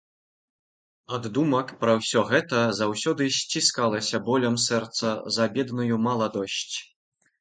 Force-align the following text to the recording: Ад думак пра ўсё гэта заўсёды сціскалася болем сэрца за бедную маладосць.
Ад 1.17 1.27
думак 1.37 1.73
пра 1.83 1.93
ўсё 1.99 2.23
гэта 2.31 2.61
заўсёды 2.79 3.27
сціскалася 3.41 4.23
болем 4.31 4.55
сэрца 4.67 5.07
за 5.37 5.45
бедную 5.59 5.95
маладосць. 6.07 6.75